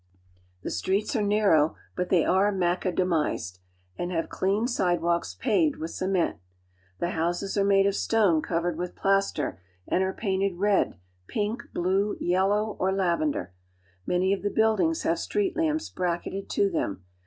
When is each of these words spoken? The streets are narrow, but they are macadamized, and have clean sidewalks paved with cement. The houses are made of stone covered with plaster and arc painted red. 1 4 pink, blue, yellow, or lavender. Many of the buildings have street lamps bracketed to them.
The 0.63 0.71
streets 0.71 1.15
are 1.15 1.21
narrow, 1.21 1.75
but 1.95 2.09
they 2.09 2.25
are 2.25 2.51
macadamized, 2.51 3.59
and 3.99 4.11
have 4.11 4.29
clean 4.29 4.67
sidewalks 4.67 5.35
paved 5.35 5.75
with 5.75 5.91
cement. 5.91 6.37
The 6.97 7.11
houses 7.11 7.55
are 7.55 7.63
made 7.63 7.85
of 7.85 7.93
stone 7.95 8.41
covered 8.41 8.77
with 8.79 8.95
plaster 8.95 9.59
and 9.87 10.03
arc 10.03 10.17
painted 10.17 10.55
red. 10.55 10.85
1 10.87 10.91
4 10.93 10.99
pink, 11.27 11.63
blue, 11.75 12.17
yellow, 12.19 12.75
or 12.79 12.91
lavender. 12.91 13.53
Many 14.07 14.33
of 14.33 14.41
the 14.41 14.49
buildings 14.49 15.03
have 15.03 15.19
street 15.19 15.55
lamps 15.55 15.91
bracketed 15.91 16.49
to 16.49 16.71
them. 16.71 17.03